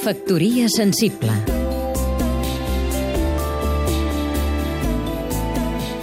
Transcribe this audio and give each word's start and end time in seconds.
Factoria 0.00 0.68
sensible 0.68 1.32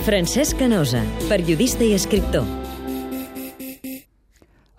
Francesc 0.08 0.56
Canosa, 0.56 1.02
periodista 1.28 1.84
i 1.84 1.92
escriptor. 1.92 2.46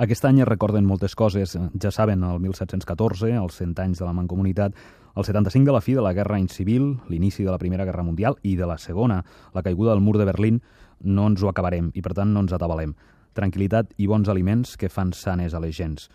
Aquest 0.01 0.25
any 0.25 0.39
es 0.41 0.49
recorden 0.49 0.87
moltes 0.89 1.13
coses. 1.13 1.53
Ja 1.83 1.91
saben, 1.93 2.23
el 2.25 2.39
1714, 2.41 3.35
els 3.37 3.59
100 3.61 3.83
anys 3.85 4.01
de 4.01 4.07
la 4.07 4.15
Mancomunitat, 4.17 4.79
el 5.13 5.27
75 5.29 5.69
de 5.69 5.75
la 5.75 5.83
fi 5.85 5.99
de 5.99 6.05
la 6.07 6.15
Guerra 6.17 6.39
Incivil, 6.41 6.95
l'inici 7.13 7.45
de 7.45 7.51
la 7.53 7.59
Primera 7.61 7.85
Guerra 7.85 8.07
Mundial 8.07 8.39
i 8.41 8.55
de 8.57 8.71
la 8.71 8.79
Segona, 8.79 9.21
la 9.53 9.63
caiguda 9.67 9.93
del 9.93 10.01
mur 10.01 10.17
de 10.17 10.25
Berlín, 10.25 10.63
no 11.05 11.29
ens 11.29 11.45
ho 11.45 11.53
acabarem 11.53 11.93
i, 11.93 12.01
per 12.01 12.15
tant, 12.17 12.33
no 12.33 12.47
ens 12.47 12.57
atabalem. 12.57 12.97
Tranquilitat 13.37 13.93
i 13.99 14.09
bons 14.09 14.33
aliments 14.33 14.79
que 14.81 14.89
fan 14.89 15.13
sanes 15.13 15.53
a 15.53 15.61
les 15.61 15.77
gens. 15.77 16.09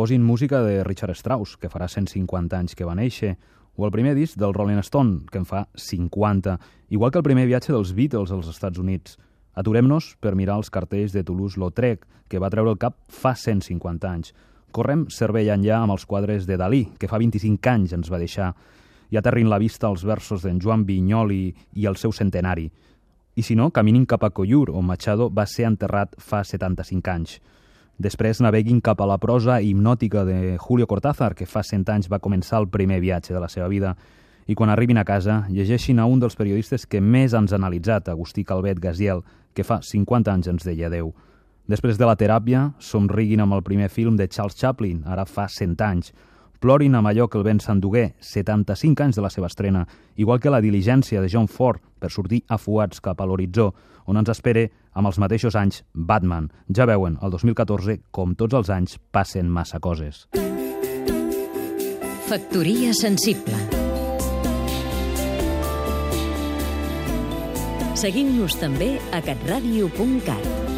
Posin 0.00 0.22
música 0.22 0.62
de 0.62 0.82
Richard 0.82 1.12
Strauss, 1.12 1.58
que 1.60 1.68
farà 1.68 1.84
150 1.84 2.56
anys 2.56 2.72
que 2.72 2.86
va 2.88 2.94
néixer, 2.96 3.34
o 3.76 3.84
el 3.84 3.90
primer 3.92 4.14
disc 4.16 4.38
del 4.40 4.54
Rolling 4.56 4.80
Stone, 4.80 5.26
que 5.28 5.36
en 5.36 5.44
fa 5.44 5.66
50, 5.76 6.54
igual 6.88 7.12
que 7.12 7.20
el 7.20 7.26
primer 7.26 7.44
viatge 7.44 7.74
dels 7.74 7.92
Beatles 7.92 8.32
als 8.32 8.48
Estats 8.48 8.80
Units. 8.80 9.18
Aturem-nos 9.60 10.14
per 10.16 10.32
mirar 10.40 10.56
els 10.56 10.72
cartells 10.72 11.12
de 11.12 11.20
Toulouse-Lautrec, 11.20 12.08
que 12.32 12.40
va 12.40 12.48
treure 12.48 12.72
el 12.72 12.80
cap 12.80 12.96
fa 13.12 13.34
150 13.36 14.08
anys. 14.08 14.32
Correm 14.72 15.04
cervell 15.12 15.52
enllà 15.52 15.82
amb 15.82 15.92
els 15.98 16.08
quadres 16.08 16.48
de 16.48 16.56
Dalí, 16.56 16.86
que 16.96 17.12
fa 17.12 17.20
25 17.20 17.60
anys 17.68 17.92
ens 17.92 18.08
va 18.08 18.24
deixar, 18.24 18.54
i 19.12 19.20
aterrin 19.20 19.52
la 19.52 19.60
vista 19.60 19.92
als 19.92 20.08
versos 20.08 20.48
d'en 20.48 20.64
Joan 20.64 20.88
Vinyoli 20.88 21.52
i 21.76 21.84
el 21.84 22.00
seu 22.00 22.16
centenari. 22.16 22.70
I 23.36 23.44
si 23.44 23.52
no, 23.52 23.68
caminin 23.68 24.08
cap 24.08 24.24
a 24.24 24.32
Collur, 24.32 24.70
on 24.72 24.88
Machado 24.88 25.28
va 25.28 25.44
ser 25.44 25.68
enterrat 25.68 26.16
fa 26.16 26.40
75 26.40 27.18
anys. 27.18 27.40
Després 28.00 28.38
naveguin 28.40 28.78
cap 28.80 29.02
a 29.04 29.06
la 29.08 29.18
prosa 29.20 29.58
hipnòtica 29.60 30.22
de 30.24 30.56
Julio 30.56 30.86
Cortázar, 30.88 31.34
que 31.36 31.44
fa 31.44 31.60
100 31.60 31.90
anys 31.92 32.08
va 32.08 32.18
començar 32.24 32.56
el 32.62 32.70
primer 32.72 32.96
viatge 33.02 33.34
de 33.34 33.40
la 33.42 33.48
seva 33.52 33.66
vida, 33.68 33.90
i 34.48 34.54
quan 34.56 34.72
arribin 34.72 34.96
a 34.96 35.04
casa 35.04 35.42
llegeixin 35.52 36.00
a 36.00 36.06
un 36.08 36.22
dels 36.22 36.38
periodistes 36.38 36.86
que 36.88 37.02
més 37.04 37.34
ens 37.36 37.52
ha 37.52 37.58
analitzat, 37.60 38.08
Agustí 38.08 38.46
Calvet 38.48 38.80
Gaziel, 38.80 39.20
que 39.52 39.66
fa 39.68 39.82
50 39.84 40.32
anys 40.32 40.48
ens 40.48 40.64
deia 40.64 40.88
adeu. 40.88 41.12
Després 41.68 42.00
de 42.00 42.08
la 42.08 42.16
teràpia, 42.16 42.70
somriguin 42.80 43.44
amb 43.44 43.58
el 43.58 43.66
primer 43.68 43.90
film 43.92 44.16
de 44.16 44.30
Charles 44.32 44.56
Chaplin, 44.56 45.04
ara 45.04 45.26
fa 45.28 45.44
100 45.44 45.76
anys. 45.84 46.14
Plorin 46.60 46.94
amb 46.94 47.08
allò 47.08 47.24
que 47.28 47.38
el 47.40 47.44
vent 47.46 47.62
s'endugué, 47.64 48.10
75 48.20 49.06
anys 49.06 49.16
de 49.16 49.22
la 49.24 49.30
seva 49.32 49.48
estrena, 49.48 49.86
igual 50.20 50.40
que 50.40 50.52
la 50.52 50.60
diligència 50.60 51.22
de 51.22 51.30
John 51.32 51.48
Ford 51.48 51.80
per 51.98 52.12
sortir 52.12 52.42
afuats 52.48 53.00
cap 53.00 53.20
a 53.20 53.26
l'horitzó, 53.26 53.70
on 54.04 54.20
ens 54.20 54.28
espere 54.28 54.68
amb 54.92 55.08
els 55.08 55.18
mateixos 55.18 55.56
anys 55.56 55.82
Batman. 55.94 56.50
Ja 56.68 56.84
veuen, 56.84 57.16
el 57.22 57.32
2014, 57.32 58.00
com 58.12 58.36
tots 58.36 58.60
els 58.60 58.68
anys, 58.68 58.98
passen 59.10 59.48
massa 59.48 59.80
coses. 59.80 60.26
Factoria 62.28 62.92
sensible 62.94 63.58
Seguim-nos 68.00 68.54
també 68.56 68.94
a 69.12 69.20
catradio.cat 69.24 70.69